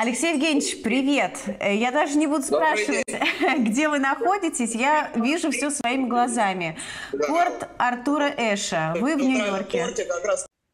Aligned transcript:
Алексей 0.00 0.34
Евгеньевич, 0.34 0.80
привет. 0.80 1.40
Э, 1.58 1.74
я 1.74 1.90
даже 1.90 2.16
не 2.16 2.28
буду 2.28 2.44
спрашивать, 2.44 3.04
где 3.58 3.88
вы 3.88 3.98
находитесь. 3.98 4.72
Я 4.72 5.10
вижу 5.16 5.50
все 5.50 5.72
своими 5.72 6.06
глазами. 6.08 6.78
Да. 7.12 7.26
Порт 7.26 7.68
Артура 7.78 8.32
Эша. 8.36 8.94
Вы 9.00 9.16
в 9.16 9.18
Нью-Йорке. 9.18 9.88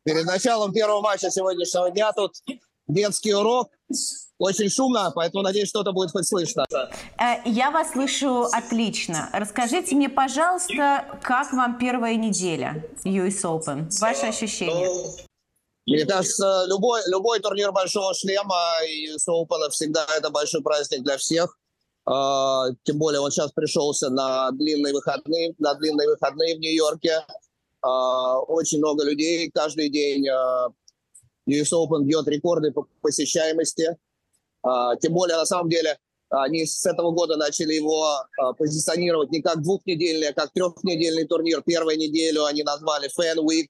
Перед 0.05 0.27
началом 0.27 0.75
первого 0.75 1.01
матча 1.01 1.31
сегодняшнего 1.31 1.91
дня 1.91 2.13
тут 2.13 2.33
детский 2.87 3.33
урок. 3.33 3.71
Очень 4.37 4.69
шумно, 4.69 5.11
поэтому 5.15 5.43
надеюсь, 5.43 5.71
что-то 5.71 5.93
будет 5.93 6.11
хоть 6.11 6.29
слышно. 6.29 6.67
Э, 7.19 7.37
я 7.47 7.71
вас 7.71 7.93
слышу 7.93 8.43
отлично. 8.53 9.31
Расскажите 9.33 9.97
мне, 9.97 10.11
пожалуйста, 10.11 11.19
как 11.23 11.51
вам 11.55 11.79
первая 11.79 12.17
неделя 12.17 12.85
US 13.05 13.41
Open? 13.43 13.89
Ваши 14.01 14.27
ощущения? 14.27 15.25
Ну, 15.87 15.95
мне 15.95 16.07
кажется, 16.07 16.65
любой, 16.67 17.03
любой 17.09 17.41
турнир 17.41 17.71
большого 17.71 18.15
шлема 18.15 18.57
и 18.89 19.15
Open 19.29 19.69
всегда 19.71 20.07
это 20.17 20.31
большой 20.31 20.63
праздник 20.63 21.03
для 21.03 21.19
всех. 21.19 21.59
Uh, 22.07 22.75
тем 22.83 22.99
более 22.99 23.21
он 23.21 23.31
сейчас 23.31 23.51
пришелся 23.53 24.11
на 24.11 24.51
длинные 24.51 24.93
выходные, 24.93 25.55
на 25.59 25.75
длинные 25.75 26.09
выходные 26.09 26.57
в 26.57 26.61
Нью-Йорке. 26.61 27.25
Uh, 27.85 28.45
очень 28.49 28.79
много 28.79 29.05
людей 29.05 29.51
каждый 29.51 29.91
день. 29.91 30.27
US 31.47 31.73
Open 31.73 32.05
бьет 32.05 32.27
рекорды 32.29 32.73
по 32.73 32.87
посещаемости. 33.03 33.99
Тем 35.03 35.13
более, 35.13 35.37
на 35.37 35.45
самом 35.45 35.69
деле, 35.69 35.99
они 36.31 36.65
с 36.65 36.87
этого 36.87 37.11
года 37.11 37.37
начали 37.37 37.75
его 37.75 38.17
позиционировать 38.57 39.31
не 39.31 39.43
как 39.43 39.63
двухнедельный, 39.63 40.29
а 40.29 40.33
как 40.33 40.55
трехнедельный 40.55 41.27
турнир. 41.27 41.63
Первую 41.63 41.99
неделю 41.99 42.47
они 42.47 42.63
назвали 42.63 43.11
Fan 43.11 43.45
Week, 43.45 43.67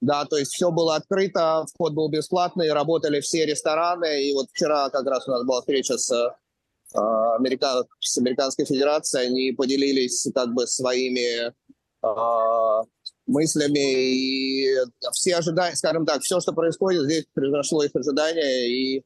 да, 0.00 0.24
то 0.24 0.36
есть 0.36 0.52
все 0.52 0.70
было 0.70 0.96
открыто, 0.96 1.64
вход 1.74 1.94
был 1.94 2.08
бесплатный, 2.08 2.72
работали 2.72 3.20
все 3.20 3.46
рестораны. 3.46 4.24
И 4.24 4.32
вот 4.34 4.48
вчера 4.52 4.90
как 4.90 5.06
раз 5.06 5.26
у 5.26 5.30
нас 5.30 5.44
была 5.44 5.60
встреча 5.60 5.96
с, 5.96 6.10
э, 6.12 6.98
Америка... 7.38 7.84
с 8.00 8.18
Американской 8.18 8.66
Федерацией, 8.66 9.26
они 9.26 9.52
поделились 9.52 10.28
как 10.34 10.52
бы 10.52 10.66
своими 10.66 11.48
э, 11.48 12.84
мыслями. 13.26 14.12
И 14.12 14.76
все 15.12 15.36
ожидания, 15.36 15.76
скажем 15.76 16.04
так, 16.04 16.22
все, 16.22 16.40
что 16.40 16.52
происходит, 16.52 17.04
здесь 17.04 17.26
произошло 17.32 17.82
их 17.82 17.90
ожидания. 17.94 18.68
И 18.68 19.02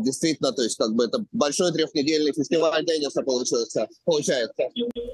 действительно, 0.00 0.52
то 0.52 0.62
есть 0.62 0.76
как 0.76 0.92
бы 0.94 1.04
это 1.04 1.24
большой 1.32 1.72
трехнедельный 1.72 2.32
фестиваль 2.32 2.84
тенниса 2.84 3.22
получился, 3.22 3.88
получается. 4.04 4.64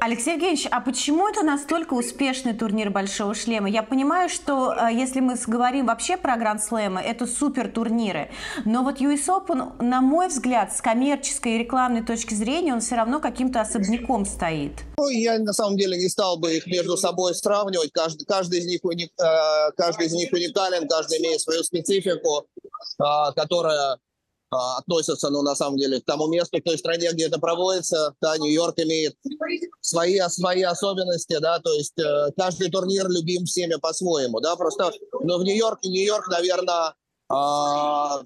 Алексей 0.01 0.35
Евгеньевич, 0.35 0.67
а 0.71 0.81
почему 0.81 1.29
это 1.29 1.43
настолько 1.43 1.95
успешный 1.95 2.53
турнир 2.53 2.91
Большого 2.91 3.35
Шлема? 3.35 3.69
Я 3.69 3.83
понимаю, 3.83 4.29
что 4.29 4.73
э, 4.73 4.93
если 4.93 5.21
мы 5.21 5.37
говорим 5.47 5.87
вообще 5.87 6.17
про 6.17 6.37
Гранд-слэмы, 6.37 7.01
это 7.01 7.27
супер 7.27 7.71
турниры, 7.71 8.31
но 8.65 8.83
вот 8.83 9.01
US 9.01 9.27
Open, 9.29 9.81
на 9.83 10.01
мой 10.01 10.29
взгляд, 10.29 10.73
с 10.73 10.81
коммерческой 10.81 11.55
и 11.55 11.59
рекламной 11.59 12.05
точки 12.05 12.35
зрения, 12.35 12.73
он 12.73 12.81
все 12.81 12.97
равно 12.97 13.21
каким-то 13.21 13.61
особняком 13.61 14.25
стоит. 14.25 14.73
Ну, 14.99 15.09
я 15.09 15.39
на 15.39 15.53
самом 15.53 15.77
деле 15.77 15.97
не 15.97 16.09
стал 16.09 16.39
бы 16.39 16.57
их 16.57 16.67
между 16.67 16.97
собой 16.97 17.35
сравнивать. 17.35 17.93
Каждый, 17.93 18.25
каждый, 18.25 18.59
из, 18.59 18.67
них 18.67 18.81
уник, 18.83 19.13
э, 19.21 19.71
каждый 19.77 20.07
из 20.07 20.13
них 20.13 20.33
уникален, 20.33 20.89
каждый 20.89 21.19
имеет 21.21 21.41
свою 21.41 21.63
специфику, 21.63 22.47
э, 22.99 23.05
которая 23.37 23.99
а, 24.53 24.77
относятся, 24.77 25.31
ну, 25.31 25.41
на 25.41 25.55
самом 25.55 25.79
деле, 25.79 25.99
к 25.99 26.05
тому 26.05 26.27
месту, 26.27 26.61
к 26.61 26.65
той 26.65 26.77
стране, 26.77 27.11
где 27.13 27.27
это 27.27 27.39
проводится. 27.41 28.15
Да, 28.21 28.37
Нью-Йорк 28.37 28.79
имеет 28.81 29.17
свои, 29.81 30.21
свои 30.29 30.63
особенности, 30.63 31.39
да, 31.41 31.59
то 31.59 31.73
есть 31.73 31.99
э, 31.99 32.33
каждый 32.37 32.71
турнир 32.71 33.09
любим 33.09 33.47
всеми 33.47 33.77
по-своему, 33.77 34.41
да, 34.41 34.55
просто, 34.57 34.93
но 35.23 35.39
в 35.39 35.45
Нью-Йорке, 35.45 35.89
Нью-Йорк, 35.89 36.29
наверное, 36.29 36.95
э, 37.33 38.25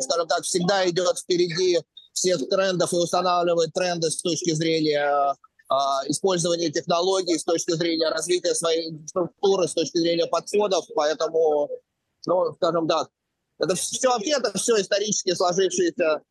скажем 0.00 0.28
так, 0.28 0.42
всегда 0.42 0.86
идет 0.90 1.18
впереди 1.18 1.80
всех 2.12 2.46
трендов 2.50 2.92
и 2.92 2.96
устанавливает 2.96 3.72
тренды 3.72 4.10
с 4.10 4.20
точки 4.20 4.52
зрения 4.52 5.32
э, 5.32 5.74
использования 6.08 6.70
технологий, 6.70 7.38
с 7.38 7.44
точки 7.44 7.72
зрения 7.72 8.10
развития 8.10 8.54
своей 8.54 9.00
структуры, 9.06 9.66
с 9.66 9.72
точки 9.72 9.96
зрения 9.96 10.26
подходов, 10.26 10.84
поэтому, 10.94 11.70
ну, 12.26 12.52
скажем 12.52 12.86
так, 12.86 13.08
это 13.62 13.76
все 13.76 14.08
вообще 14.08 14.32
это 14.32 14.56
все 14.58 14.80
исторически 14.80 15.34
сложившиеся 15.34 16.22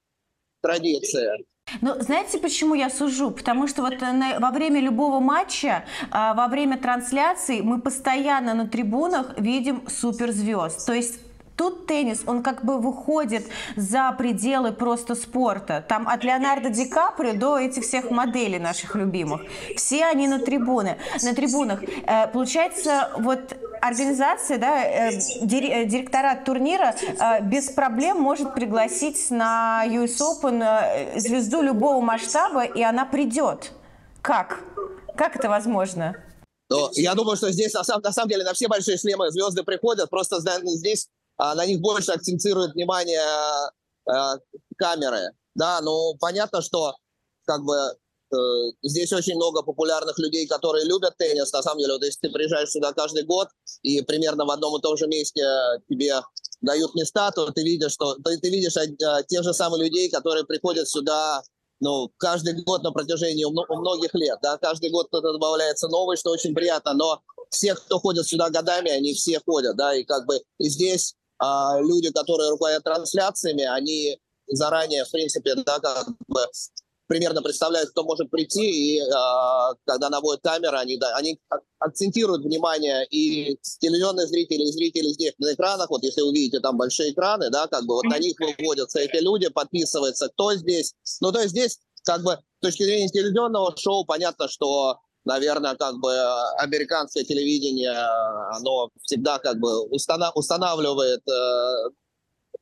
традиции. 0.62 1.46
Ну, 1.80 1.96
знаете, 2.02 2.38
почему 2.38 2.75
я 2.75 2.90
сужу? 2.90 3.31
Потому 3.31 3.68
что 3.68 3.81
вот 3.81 4.02
на, 4.02 4.40
во 4.40 4.52
время 4.52 4.81
любого 4.81 5.19
матча, 5.19 5.86
а, 6.12 6.34
во 6.34 6.47
время 6.47 6.78
трансляции 6.78 7.62
мы 7.62 7.81
постоянно 7.81 8.53
на 8.53 8.68
трибунах 8.68 9.40
видим 9.40 9.88
суперзвезд. 9.88 10.86
То 10.86 10.94
есть 10.94 11.19
Тут 11.58 11.86
теннис, 11.86 12.24
он 12.25 12.42
как 12.42 12.66
бы 12.66 12.80
выходит 12.80 13.46
за 13.75 14.16
пределы 14.18 14.72
просто 14.72 15.13
спорта. 15.13 15.86
Там 15.88 16.08
от 16.08 16.24
Леонардо 16.24 16.69
Ди 16.69 16.88
Каприо 16.88 17.34
до 17.34 17.59
этих 17.59 17.84
всех 17.84 18.09
моделей 18.09 18.58
наших 18.58 18.96
любимых. 18.96 19.42
Все 19.75 20.06
они 20.06 20.28
на 20.28 20.40
трибуны, 20.40 20.98
на 21.22 21.36
трибунах. 21.36 21.84
Э, 21.84 22.28
получается, 22.34 23.12
вот 23.19 23.56
организация, 23.81 24.58
да, 24.58 24.84
э, 24.84 25.12
э, 25.12 25.86
директорат 25.86 26.46
турнира 26.46 26.96
без 27.44 27.69
проблем 27.69 28.19
может 28.19 28.53
пригласить 28.53 29.30
на 29.30 29.84
US 29.86 30.19
Open 30.19 31.19
звезду 31.19 31.62
любого 31.62 32.02
масштаба, 32.02 32.64
и 32.64 32.81
она 32.81 33.06
придет. 33.06 33.72
Как? 34.22 34.59
Как 35.16 35.36
это 35.36 35.50
возможно? 35.50 36.16
Ну, 36.69 36.90
я 36.94 37.16
думаю, 37.16 37.36
что 37.36 37.52
здесь 37.52 37.74
на 37.74 37.84
самом, 37.84 38.02
на 38.02 38.14
самом 38.14 38.30
деле 38.30 38.44
на 38.46 38.53
все 38.53 38.68
большие 38.68 38.97
шлемы 38.97 39.30
звезды 39.31 39.64
приходят, 39.64 40.09
просто 40.09 40.40
здесь 40.40 41.09
а 41.42 41.56
на 41.56 41.66
них 41.66 41.80
больше 41.81 42.12
акцентирует 42.12 42.74
внимание 42.74 43.19
э, 44.08 44.40
камеры. 44.78 45.31
Да, 45.56 45.81
ну 45.81 46.16
понятно, 46.19 46.62
что 46.62 46.96
как 47.46 47.63
бы 47.63 47.74
э, 47.74 47.96
здесь 48.84 49.12
очень 49.14 49.36
много 49.36 49.62
популярных 49.62 50.18
людей, 50.19 50.47
которые 50.47 50.86
любят 50.86 51.18
теннис. 51.18 51.52
На 51.52 51.62
самом 51.62 51.80
деле, 51.80 51.94
вот 51.94 52.03
если 52.03 52.19
ты 52.22 52.30
приезжаешь 52.30 52.69
сюда 52.69 52.94
каждый 52.94 53.24
год 53.24 53.47
и 53.81 54.02
примерно 54.02 54.46
в 54.46 54.52
одном 54.52 54.78
и 54.78 54.81
том 54.81 54.97
же 54.97 55.08
месте 55.08 55.44
тебе 55.90 56.22
дают 56.62 56.94
места, 56.96 57.31
то 57.31 57.52
ты 57.52 57.64
видишь, 57.64 57.94
что 57.94 58.16
ты, 58.16 58.38
ты 58.38 58.50
видишь 58.50 58.78
э, 58.78 58.88
тех 59.28 59.44
же 59.44 59.53
самых 59.53 59.80
людей, 59.80 60.09
которые 60.09 60.46
приходят 60.46 60.88
сюда 60.88 61.42
ну, 61.80 62.12
каждый 62.18 62.62
год 62.62 62.84
на 62.84 62.92
протяжении 62.92 63.44
у 63.44 63.52
многих 63.52 64.14
лет, 64.14 64.38
да, 64.44 64.58
каждый 64.59 64.92
год 64.92 65.08
кто-то 65.08 65.34
добавляется 65.34 65.88
новый, 65.88 66.16
что 66.16 66.30
очень 66.30 66.53
приятно, 66.53 66.94
но 66.94 67.22
все, 67.50 67.74
кто 67.74 67.98
ходят 68.00 68.28
сюда 68.28 68.52
годами, 68.52 68.92
они 68.92 69.16
все 69.16 69.40
ходят, 69.44 69.75
да, 69.75 69.96
и 69.96 70.03
как 70.03 70.28
бы 70.28 70.40
и 70.59 70.69
здесь 70.69 71.16
а 71.42 71.80
люди, 71.80 72.12
которые 72.12 72.52
руководят 72.52 72.84
трансляциями, 72.84 73.63
они 73.63 74.19
заранее, 74.48 75.06
в 75.06 75.12
принципе, 75.12 75.56
да, 75.56 75.80
как 75.80 76.08
бы 76.28 76.46
примерно 77.12 77.42
представляют, 77.42 77.90
кто 77.90 78.06
может 78.06 78.32
прийти, 78.32 78.96
и 78.96 79.02
э, 79.02 79.04
когда 79.86 80.10
наводят 80.10 80.42
камеры, 80.42 80.78
они, 80.78 80.96
да, 80.96 81.14
они 81.18 81.38
акцентируют 81.80 82.46
внимание 82.46 83.06
и 83.08 83.58
телевизионные 83.80 84.28
зрители, 84.28 84.64
и 84.64 84.72
зрители 84.72 85.10
здесь 85.10 85.34
на 85.38 85.54
экранах, 85.54 85.90
вот 85.90 86.04
если 86.04 86.22
вы 86.22 86.32
видите 86.32 86.62
там 86.62 86.78
большие 86.78 87.12
экраны, 87.12 87.50
да, 87.50 87.68
как 87.68 87.86
бы 87.86 87.96
вот 87.96 88.06
на 88.06 88.18
них 88.18 88.36
выводятся 88.40 89.02
эти 89.02 89.22
люди, 89.22 89.50
подписывается, 89.50 90.30
кто 90.30 90.56
здесь. 90.56 90.94
Ну, 91.20 91.34
то 91.34 91.42
есть 91.42 91.52
здесь 91.52 91.80
как 92.06 92.24
бы 92.24 92.40
с 92.60 92.62
точки 92.62 92.84
зрения 92.84 93.10
телевизионного 93.10 93.76
шоу 93.76 94.06
понятно, 94.06 94.48
что 94.48 94.98
наверное, 95.26 95.76
как 95.76 96.00
бы 96.00 96.14
американское 96.60 97.26
телевидение, 97.26 97.92
оно 98.56 98.90
всегда 99.04 99.38
как 99.40 99.60
бы 99.60 99.82
устанавливает 99.90 101.28
э, 101.28 101.90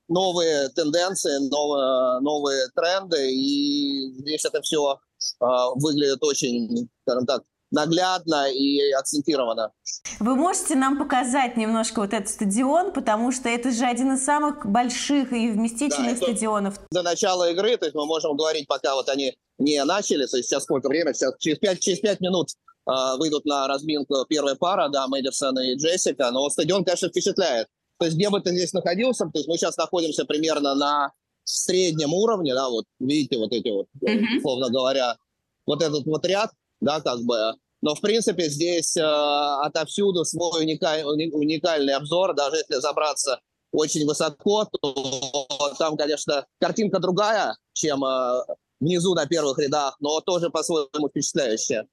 новые 0.09 0.69
тенденции, 0.69 1.37
новые, 1.49 2.19
новые 2.19 2.67
тренды, 2.75 3.31
и 3.31 4.11
здесь 4.19 4.43
это 4.45 4.61
все 4.61 4.99
э, 5.39 5.45
выглядит 5.75 6.23
очень, 6.23 6.89
скажем 7.03 7.25
так, 7.25 7.43
наглядно 7.71 8.51
и 8.51 8.91
акцентированно. 8.91 9.71
Вы 10.19 10.35
можете 10.35 10.75
нам 10.75 10.97
показать 10.97 11.55
немножко 11.55 12.01
вот 12.01 12.13
этот 12.13 12.29
стадион, 12.29 12.91
потому 12.91 13.31
что 13.31 13.47
это 13.47 13.71
же 13.71 13.85
один 13.85 14.13
из 14.13 14.25
самых 14.25 14.65
больших 14.65 15.31
и 15.31 15.51
вместительных 15.51 16.19
да, 16.19 16.25
стадионов. 16.25 16.79
До 16.91 17.03
начала 17.03 17.51
игры, 17.51 17.77
то 17.77 17.85
есть 17.85 17.95
мы 17.95 18.05
можем 18.05 18.35
говорить, 18.35 18.67
пока 18.67 18.95
вот 18.95 19.07
они 19.09 19.37
не 19.59 19.83
начали, 19.83 20.25
то 20.25 20.37
есть 20.37 20.49
сейчас 20.49 20.63
сколько 20.63 20.87
времени, 20.87 21.13
сейчас 21.13 21.33
через 21.37 21.59
5, 21.59 21.79
через 21.79 21.99
5 21.99 22.21
минут 22.21 22.49
э, 22.87 22.91
выйдут 23.17 23.45
на 23.45 23.67
разминку 23.67 24.25
первая 24.27 24.55
пара, 24.55 24.89
да, 24.89 25.07
Мэдисон 25.07 25.59
и 25.59 25.75
Джессика, 25.75 26.31
но 26.31 26.49
стадион, 26.49 26.83
конечно, 26.83 27.09
впечатляет. 27.09 27.67
То 27.99 28.05
есть 28.05 28.17
где 28.17 28.29
бы 28.29 28.39
ты 28.39 28.51
здесь 28.51 28.73
находился, 28.73 29.25
то 29.25 29.31
есть 29.35 29.47
мы 29.47 29.57
сейчас 29.57 29.75
находимся 29.77 30.25
примерно 30.25 30.73
на 30.73 31.11
среднем 31.43 32.13
уровне, 32.13 32.53
да, 32.53 32.69
вот 32.69 32.85
видите 32.99 33.37
вот 33.37 33.51
эти 33.51 33.69
вот, 33.69 33.87
mm-hmm. 34.01 34.37
условно 34.37 34.69
говоря, 34.69 35.17
вот 35.65 35.81
этот 35.81 36.05
вот 36.05 36.25
ряд, 36.25 36.51
да, 36.79 37.01
как 37.01 37.19
бы. 37.21 37.53
Но, 37.81 37.95
в 37.95 38.01
принципе, 38.01 38.49
здесь 38.49 38.95
э, 38.97 39.03
отовсюду 39.03 40.25
свой 40.25 40.63
уникаль, 40.63 41.03
уникальный 41.03 41.93
обзор. 41.93 42.35
Даже 42.35 42.57
если 42.57 42.75
забраться 42.75 43.39
очень 43.71 44.05
высоко, 44.05 44.65
то 44.65 45.47
там, 45.77 45.95
конечно, 45.95 46.45
картинка 46.59 46.99
другая, 46.99 47.55
чем 47.73 48.03
э, 48.03 48.43
внизу 48.79 49.13
на 49.13 49.25
первых 49.27 49.59
рядах, 49.59 49.95
но 49.99 50.19
тоже 50.21 50.49
по-своему 50.49 51.09
впечатляющая. 51.09 51.87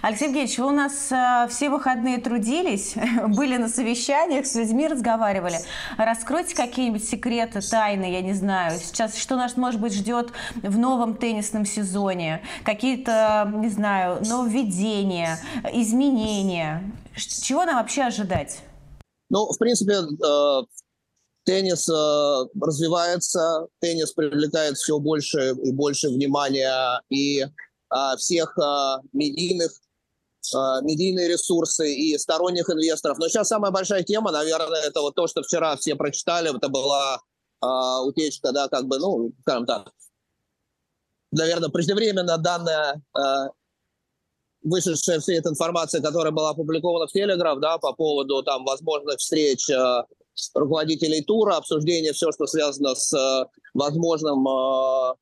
Алексей 0.00 0.28
Евгеньевич, 0.28 0.58
вы 0.58 0.66
у 0.66 0.70
нас 0.70 1.10
э, 1.10 1.48
все 1.50 1.70
выходные 1.70 2.18
трудились, 2.18 2.94
были 3.36 3.56
на 3.56 3.68
совещаниях, 3.68 4.46
с 4.46 4.54
людьми 4.54 4.86
разговаривали. 4.86 5.58
Раскройте 5.96 6.54
какие-нибудь 6.54 7.04
секреты, 7.04 7.60
тайны, 7.60 8.12
я 8.12 8.20
не 8.20 8.32
знаю. 8.32 8.78
Сейчас 8.78 9.16
что 9.16 9.36
нас, 9.36 9.56
может 9.56 9.80
быть, 9.80 9.94
ждет 9.94 10.30
в 10.54 10.78
новом 10.78 11.16
теннисном 11.16 11.66
сезоне? 11.66 12.42
Какие-то, 12.64 13.52
не 13.56 13.70
знаю, 13.70 14.22
нововведения, 14.24 15.38
изменения? 15.72 16.92
Чего 17.16 17.64
нам 17.64 17.76
вообще 17.76 18.02
ожидать? 18.02 18.60
Ну, 19.30 19.46
в 19.52 19.58
принципе, 19.58 19.94
э, 19.94 20.62
теннис 21.44 21.88
э, 21.88 22.48
развивается, 22.60 23.66
теннис 23.80 24.12
привлекает 24.12 24.76
все 24.76 24.98
больше 25.00 25.56
и 25.62 25.72
больше 25.72 26.08
внимания 26.08 27.02
и 27.10 27.40
э, 27.40 27.48
всех 28.16 28.56
медийных 29.12 29.72
медийные 30.82 31.28
ресурсы 31.28 31.92
и 31.94 32.16
сторонних 32.18 32.70
инвесторов. 32.70 33.18
Но 33.18 33.28
сейчас 33.28 33.48
самая 33.48 33.70
большая 33.70 34.02
тема, 34.02 34.30
наверное, 34.30 34.82
это 34.82 35.00
вот 35.00 35.14
то, 35.14 35.26
что 35.26 35.42
вчера 35.42 35.76
все 35.76 35.94
прочитали, 35.94 36.54
это 36.54 36.68
была 36.68 37.20
утечка, 38.04 38.52
да, 38.52 38.68
как 38.68 38.86
бы, 38.86 38.98
ну, 38.98 39.32
скажем 39.42 39.66
так, 39.66 39.92
наверное, 41.32 41.70
преждевременно 41.70 42.38
данная 42.38 43.02
вышедшая 44.62 45.20
вся 45.20 45.34
эта 45.34 45.50
информация, 45.50 46.00
которая 46.00 46.32
была 46.32 46.50
опубликована 46.50 47.06
в 47.06 47.12
Телеграф, 47.12 47.60
да, 47.60 47.78
по 47.78 47.92
поводу 47.92 48.42
там 48.42 48.64
возможных 48.64 49.18
встреч 49.18 49.68
э, 49.70 50.04
руководителей 50.54 51.22
тура, 51.22 51.56
обсуждение 51.56 52.12
все, 52.12 52.32
что 52.32 52.46
связано 52.46 52.94
с 52.94 53.12
э, 53.12 53.46
возможным 53.74 54.46
э, 54.46 55.14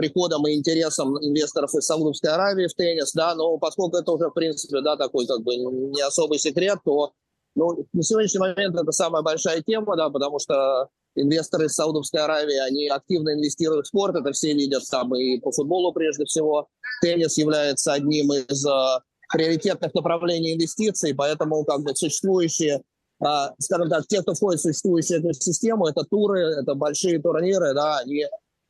приходом 0.00 0.46
и 0.46 0.54
интересом 0.54 1.18
инвесторов 1.18 1.74
из 1.74 1.84
Саудовской 1.84 2.30
Аравии 2.30 2.66
в 2.66 2.74
теннис, 2.74 3.12
да, 3.12 3.34
но 3.34 3.58
поскольку 3.58 3.98
это 3.98 4.12
уже, 4.12 4.30
в 4.30 4.32
принципе, 4.32 4.80
да, 4.80 4.96
такой 4.96 5.26
как 5.26 5.42
бы 5.42 5.56
не 5.56 6.00
особый 6.00 6.38
секрет, 6.38 6.78
то 6.84 7.12
ну, 7.54 7.86
на 7.92 8.02
сегодняшний 8.02 8.40
момент 8.40 8.74
это 8.76 8.92
самая 8.92 9.22
большая 9.22 9.60
тема, 9.60 9.96
да, 9.96 10.08
потому 10.08 10.38
что 10.38 10.88
инвесторы 11.16 11.66
из 11.66 11.74
Саудовской 11.74 12.22
Аравии, 12.22 12.56
они 12.56 12.88
активно 12.88 13.34
инвестируют 13.34 13.86
в 13.86 13.88
спорт, 13.88 14.16
это 14.16 14.32
все 14.32 14.54
видят 14.54 14.82
там 14.90 15.14
и 15.14 15.38
по 15.38 15.52
футболу 15.52 15.92
прежде 15.92 16.24
всего. 16.24 16.68
Теннис 17.02 17.36
является 17.36 17.92
одним 17.92 18.32
из 18.32 18.66
uh, 18.66 19.00
приоритетных 19.30 19.92
направлений 19.92 20.54
инвестиций, 20.54 21.14
поэтому 21.14 21.64
как 21.64 21.82
бы 21.82 21.94
существующие, 21.94 22.82
uh, 23.22 23.48
скажем 23.58 23.90
так, 23.90 24.06
те, 24.06 24.22
кто 24.22 24.32
входит 24.32 24.60
в 24.60 24.62
существующую 24.62 25.20
эту 25.20 25.34
систему, 25.34 25.86
это 25.86 26.04
туры, 26.04 26.40
это 26.40 26.74
большие 26.74 27.20
турниры, 27.20 27.74
да, 27.74 27.98
они 27.98 28.24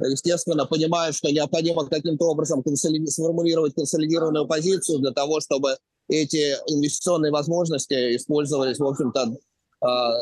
естественно, 0.06 0.66
понимают, 0.66 1.16
что 1.16 1.30
необходимо 1.30 1.86
каким-то 1.86 2.26
образом 2.26 2.62
консолиди- 2.62 3.06
сформулировать 3.06 3.74
консолидированную 3.74 4.46
позицию 4.46 5.00
для 5.00 5.12
того, 5.12 5.40
чтобы 5.40 5.76
эти 6.08 6.56
инвестиционные 6.66 7.32
возможности 7.32 8.16
использовались, 8.16 8.78
в 8.78 8.84
общем-то, 8.84 9.36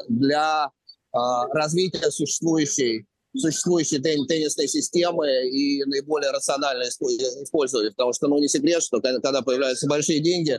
для 0.08 0.70
а, 1.12 1.46
развития 1.48 2.10
существующей 2.10 3.06
существующей 3.36 4.00
тен 4.00 4.26
теннисной 4.26 4.66
системы 4.68 5.28
и 5.48 5.84
наиболее 5.84 6.30
рационально 6.30 6.84
использовать. 6.84 7.94
Потому 7.94 8.12
что, 8.12 8.26
ну, 8.26 8.38
не 8.38 8.48
секрет, 8.48 8.82
что 8.82 9.00
когда 9.00 9.42
появляются 9.42 9.86
большие 9.86 10.20
деньги, 10.20 10.58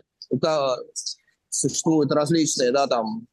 существуют 1.49 2.11
различные, 2.11 2.71
да, 2.71 2.87
там, 2.87 3.25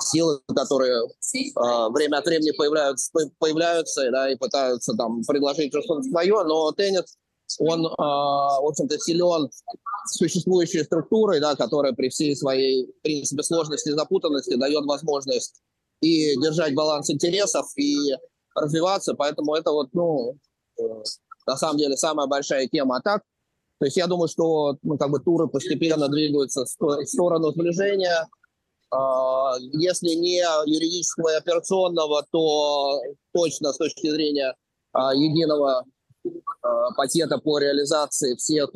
силы, 0.00 0.40
которые 0.54 1.04
э, 1.04 1.88
время 1.90 2.18
от 2.18 2.26
времени 2.26 2.52
появляются, 2.56 3.10
появляются 3.38 4.10
да, 4.10 4.30
и 4.30 4.36
пытаются 4.36 4.94
там 4.94 5.22
предложить 5.26 5.72
что-то 5.72 6.02
свое, 6.02 6.42
но 6.44 6.72
теннис, 6.72 7.16
он, 7.58 7.86
э, 7.86 7.88
в 7.88 8.68
общем-то, 8.68 8.98
силен 8.98 9.48
существующей 10.06 10.84
структурой, 10.84 11.40
да, 11.40 11.54
которая 11.54 11.92
при 11.92 12.08
всей 12.08 12.36
своей, 12.36 12.86
в 12.86 13.02
принципе, 13.02 13.42
сложности 13.42 13.90
и 13.90 13.92
запутанности 13.92 14.56
дает 14.56 14.84
возможность 14.84 15.60
и 16.00 16.36
держать 16.40 16.74
баланс 16.74 17.10
интересов, 17.10 17.66
и 17.76 17.96
развиваться. 18.54 19.14
Поэтому 19.14 19.54
это 19.54 19.70
вот, 19.70 19.88
ну, 19.92 20.36
э, 20.78 20.82
на 21.46 21.56
самом 21.56 21.78
деле 21.78 21.96
самая 21.96 22.26
большая 22.26 22.66
тема. 22.68 22.96
А 22.96 23.00
так, 23.02 23.22
то 23.78 23.86
есть 23.86 23.96
я 23.96 24.06
думаю, 24.06 24.28
что 24.28 24.78
ну, 24.82 24.96
как 24.98 25.10
бы 25.10 25.20
туры 25.20 25.48
постепенно 25.48 26.08
двигаются 26.08 26.64
в 26.64 27.04
сторону 27.06 27.52
сближения. 27.52 28.26
А, 28.90 29.56
если 29.72 30.14
не 30.14 30.38
юридического 30.66 31.32
и 31.32 31.36
операционного, 31.36 32.24
то 32.30 33.00
точно 33.32 33.72
с 33.72 33.78
точки 33.78 34.10
зрения 34.10 34.54
а, 34.92 35.14
единого 35.14 35.84
Э, 36.26 36.68
пакета 36.96 37.38
по 37.38 37.58
реализации 37.58 38.34
всех 38.36 38.70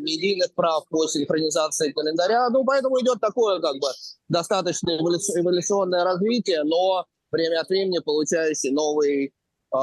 медийных 0.00 0.54
прав, 0.54 0.84
по 0.88 1.06
синхронизации 1.06 1.92
календаря. 1.92 2.48
Ну, 2.50 2.64
поэтому 2.64 3.00
идет 3.00 3.20
такое 3.20 3.60
как 3.60 3.76
бы 3.76 3.88
достаточно 4.28 4.90
эволюционное 4.90 6.04
развитие, 6.04 6.62
но 6.64 7.06
время 7.30 7.60
от 7.60 7.68
времени 7.68 8.00
получающий 8.00 8.70
новый 8.70 9.26
э, 9.26 9.78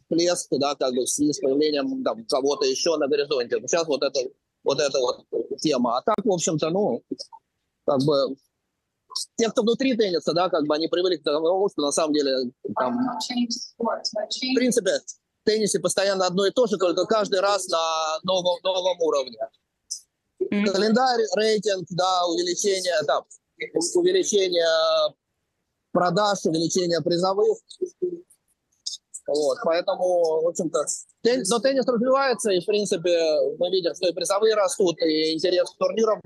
всплеск, 0.00 0.48
да, 0.52 0.74
как 0.74 0.94
бы 0.94 1.06
с 1.06 1.18
появлением 1.40 2.02
там, 2.02 2.24
кого-то 2.26 2.66
еще 2.66 2.96
на 2.96 3.06
горизонте. 3.06 3.60
Сейчас 3.66 3.86
вот 3.86 4.02
это 4.02 4.20
вот 4.64 4.80
эта 4.80 4.98
вот 4.98 5.24
тема. 5.58 5.98
А 5.98 6.02
так, 6.02 6.24
в 6.24 6.32
общем-то, 6.32 6.70
ну, 6.70 7.02
как 7.86 8.00
бы 8.04 8.36
те, 9.36 9.48
кто 9.50 9.62
внутри 9.62 9.96
тенниса, 9.96 10.32
да, 10.32 10.48
как 10.48 10.66
бы 10.66 10.74
они 10.74 10.88
привыкли 10.88 11.16
к 11.16 11.24
тому, 11.24 11.68
что 11.68 11.82
на 11.82 11.92
самом 11.92 12.14
деле 12.14 12.50
там, 12.78 12.98
в 12.98 14.54
принципе, 14.54 15.00
теннисе 15.44 15.80
постоянно 15.80 16.26
одно 16.26 16.46
и 16.46 16.50
то 16.50 16.66
же, 16.66 16.76
только 16.76 17.04
каждый 17.06 17.40
раз 17.40 17.68
на 17.68 18.18
новом, 18.22 18.58
новом 18.62 19.00
уровне. 19.00 19.38
Mm-hmm. 20.42 20.66
Календарь, 20.66 21.20
рейтинг, 21.36 21.86
да, 21.90 22.26
увеличение, 22.26 23.00
да, 23.06 23.22
увеличение 23.94 25.14
продаж, 25.92 26.38
увеличение 26.44 27.00
призовых. 27.00 27.58
Вот, 29.26 29.58
поэтому, 29.64 30.42
в 30.42 30.48
общем-то, 30.48 30.84
теннис, 31.22 31.48
но 31.48 31.60
теннис 31.60 31.86
развивается, 31.86 32.50
и, 32.50 32.60
в 32.60 32.66
принципе, 32.66 33.16
мы 33.58 33.70
видим, 33.70 33.94
что 33.94 34.08
и 34.08 34.12
призовые 34.12 34.54
растут, 34.54 35.00
и 35.00 35.32
интерес 35.32 35.70
к 35.70 35.78
турнирам 35.78 36.20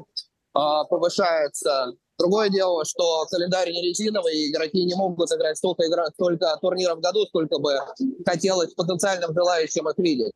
а, 0.55 0.85
повышается. 0.85 1.93
Другое 2.19 2.49
дело, 2.49 2.85
что 2.85 3.27
календарь 3.27 3.71
не 3.71 3.83
резиновый, 3.83 4.35
и 4.35 4.51
игроки 4.51 4.85
не 4.85 4.95
могут 4.95 5.31
играть 5.33 5.59
столько, 5.59 5.85
игр... 5.85 6.05
столько 6.15 6.57
турниров 6.61 6.99
в 6.99 7.03
году, 7.03 7.27
сколько 7.27 7.59
бы 7.59 7.79
хотелось 8.25 8.73
потенциальным 8.75 9.35
желающим 9.35 9.89
их 9.89 9.99
видеть. 9.99 10.33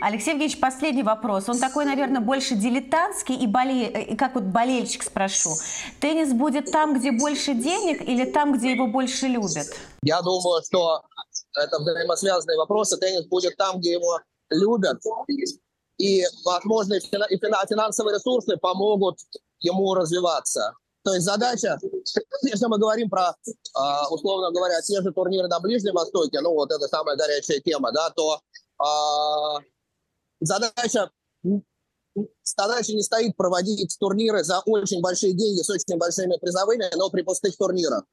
Алексей 0.00 0.30
Евгеньевич, 0.30 0.60
последний 0.60 1.02
вопрос. 1.02 1.48
Он 1.48 1.58
такой, 1.58 1.84
наверное, 1.84 2.20
больше 2.20 2.54
дилетантский 2.54 3.34
и, 3.34 3.46
боле... 3.46 3.88
и 3.88 4.16
как 4.16 4.34
вот 4.34 4.44
болельщик 4.44 5.02
спрошу. 5.02 5.50
Теннис 6.00 6.32
будет 6.32 6.70
там, 6.70 6.98
где 6.98 7.12
больше 7.12 7.54
денег 7.54 8.02
или 8.02 8.30
там, 8.30 8.56
где 8.56 8.72
его 8.72 8.86
больше 8.86 9.26
любят? 9.26 9.66
Я 10.02 10.20
думаю, 10.22 10.62
что 10.62 11.02
это 11.54 11.78
взаимосвязанные 11.78 12.58
вопросы. 12.58 12.96
Теннис 12.98 13.26
будет 13.26 13.56
там, 13.56 13.80
где 13.80 13.92
его 13.92 14.20
любят. 14.50 14.98
И, 15.98 16.24
возможно, 16.44 16.94
и 16.94 17.00
финансовые 17.38 18.16
ресурсы 18.16 18.56
помогут 18.56 19.18
ему 19.58 19.94
развиваться. 19.94 20.74
То 21.02 21.14
есть 21.14 21.24
задача, 21.24 21.78
если 22.42 22.66
мы 22.66 22.78
говорим 22.78 23.08
про, 23.08 23.34
а, 23.74 24.08
условно 24.10 24.50
говоря, 24.50 24.80
те 24.82 25.00
же 25.00 25.12
турниры 25.12 25.48
на 25.48 25.58
Ближнем 25.60 25.94
Востоке, 25.94 26.40
ну 26.40 26.52
вот 26.52 26.70
это 26.70 26.86
самая 26.88 27.16
горячая 27.16 27.60
тема, 27.60 27.90
да, 27.92 28.10
то 28.10 28.40
а, 28.78 29.60
задача 30.40 31.10
задача 32.42 32.92
не 32.92 33.02
стоит 33.02 33.36
проводить 33.36 33.96
турниры 33.98 34.44
за 34.44 34.60
очень 34.66 35.00
большие 35.00 35.32
деньги 35.32 35.62
с 35.62 35.70
очень 35.70 35.96
большими 35.96 36.36
призовыми, 36.36 36.90
но 36.96 37.08
при 37.08 37.22
пустых 37.22 37.56
турнирах. 37.56 38.04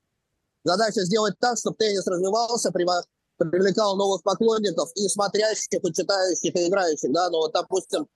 Задача 0.64 1.02
сделать 1.02 1.36
так, 1.40 1.58
чтобы 1.58 1.78
теннис 1.78 2.06
развивался, 2.08 2.72
привлекал 2.72 3.96
новых 3.96 4.24
поклонников 4.24 4.92
и 4.96 5.08
смотрящих, 5.08 5.84
и 5.84 5.94
читающих, 5.94 6.56
и 6.56 6.68
играющих. 6.68 7.12
Да? 7.12 7.30
Ну, 7.30 7.38
вот, 7.38 7.54
допустим, 7.54 8.08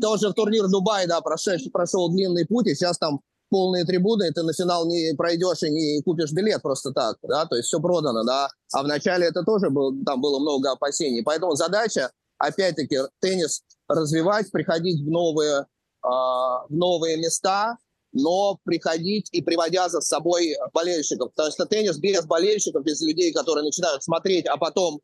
тоже 0.00 0.32
турнир 0.32 0.68
Дубай, 0.68 1.06
да, 1.06 1.20
прошел, 1.20 1.54
прошел 1.72 2.10
длинный 2.10 2.46
путь, 2.46 2.66
и 2.66 2.74
сейчас 2.74 2.98
там 2.98 3.20
полные 3.50 3.84
трибуны, 3.84 4.30
ты 4.32 4.42
на 4.42 4.52
финал 4.52 4.86
не 4.86 5.14
пройдешь 5.14 5.62
и 5.62 5.70
не 5.70 6.02
купишь 6.02 6.32
билет 6.32 6.62
просто 6.62 6.92
так, 6.92 7.18
да, 7.22 7.44
то 7.46 7.56
есть 7.56 7.68
все 7.68 7.80
продано, 7.80 8.24
да. 8.24 8.48
А 8.72 8.82
вначале 8.82 9.26
это 9.26 9.42
тоже 9.42 9.68
был, 9.70 9.92
там 10.04 10.20
было 10.20 10.38
много 10.38 10.70
опасений. 10.72 11.22
Поэтому 11.22 11.54
задача, 11.56 12.10
опять-таки, 12.38 12.98
теннис 13.20 13.62
развивать, 13.88 14.50
приходить 14.50 15.02
в 15.04 15.10
новые, 15.10 15.60
э, 15.60 15.66
в 16.02 16.66
новые 16.70 17.16
места, 17.16 17.76
но 18.12 18.58
приходить 18.64 19.28
и 19.32 19.42
приводя 19.42 19.88
за 19.88 20.00
собой 20.00 20.54
болельщиков. 20.72 21.30
Потому 21.34 21.52
что 21.52 21.66
теннис 21.66 21.98
без 21.98 22.24
болельщиков, 22.24 22.82
без 22.84 23.00
людей, 23.00 23.32
которые 23.32 23.64
начинают 23.64 24.02
смотреть, 24.02 24.46
а 24.46 24.56
потом 24.56 25.00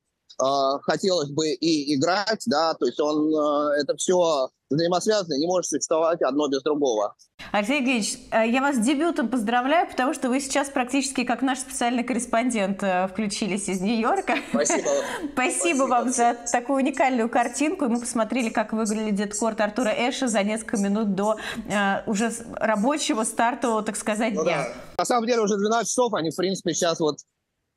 хотелось 0.83 1.31
бы 1.31 1.49
и 1.49 1.95
играть, 1.95 2.43
да, 2.47 2.75
то 2.75 2.87
есть 2.87 3.01
он, 3.01 3.35
это 3.81 3.97
все 3.97 4.51
взаимосвязано, 4.71 5.35
не 5.35 5.47
может 5.47 5.67
существовать 5.67 6.23
одно 6.23 6.49
без 6.49 6.63
другого. 6.63 7.15
Алексей 7.53 7.79
Евгеньевич, 7.79 8.19
э, 8.33 8.49
я 8.49 8.61
вас 8.61 8.77
с 8.77 8.79
дебютом 8.81 9.29
поздравляю, 9.29 9.89
потому 9.89 10.15
что 10.15 10.29
вы 10.29 10.41
сейчас 10.41 10.69
практически 10.69 11.25
как 11.25 11.43
наш 11.43 11.61
специальный 11.61 12.03
корреспондент 12.03 12.83
э, 12.83 13.07
включились 13.09 13.69
из 13.69 13.81
Нью-Йорка. 13.81 14.35
Спасибо. 14.51 14.89
Спасибо 15.33 15.83
вам 15.85 16.11
за 16.11 16.37
такую 16.51 16.79
уникальную 16.79 17.29
картинку. 17.29 17.87
Мы 17.87 18.01
посмотрели, 18.01 18.49
как 18.49 18.73
выглядит 18.73 19.39
корт 19.39 19.61
Артура 19.61 19.91
Эша 19.91 20.29
за 20.29 20.43
несколько 20.43 20.77
минут 20.77 21.15
до 21.15 21.37
э, 21.69 22.03
уже 22.07 22.33
рабочего 22.55 23.23
стартового, 23.23 23.83
так 23.83 23.97
сказать, 23.97 24.35
ну, 24.35 24.43
дня. 24.43 24.65
Да. 24.65 24.75
На 24.99 25.05
самом 25.05 25.27
деле 25.27 25.41
уже 25.41 25.57
12 25.57 25.89
часов, 25.89 26.15
они, 26.15 26.31
в 26.31 26.37
принципе, 26.37 26.75
сейчас 26.75 26.99
вот, 26.99 27.19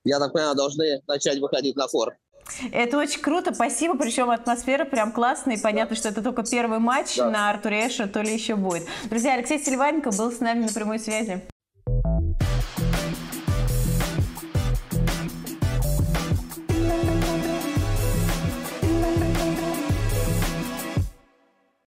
я 0.04 0.20
так 0.20 0.34
понимаю, 0.34 0.56
должны 0.56 1.02
начать 1.08 1.40
выходить 1.40 1.76
на 1.76 1.88
форт. 1.88 2.16
Это 2.72 2.98
очень 2.98 3.22
круто, 3.22 3.54
спасибо. 3.54 3.98
Причем 3.98 4.30
атмосфера 4.30 4.86
прям 4.86 5.12
классная. 5.12 5.56
И 5.56 5.62
понятно, 5.62 5.96
что 5.96 6.10
это 6.10 6.22
только 6.22 6.44
первый 6.44 6.80
матч 6.80 7.18
да. 7.18 7.30
на 7.30 7.50
Артуре 7.50 7.88
Эша, 7.88 8.08
то 8.08 8.22
ли 8.22 8.34
еще 8.34 8.56
будет. 8.56 8.88
Друзья, 9.06 9.34
Алексей 9.34 9.60
Сильваненко 9.60 10.12
был 10.12 10.32
с 10.32 10.40
нами 10.40 10.64
на 10.64 10.70
прямой 10.70 11.00
связи. 11.00 11.42